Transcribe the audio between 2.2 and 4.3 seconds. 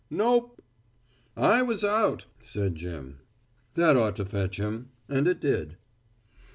said Jim. That ought to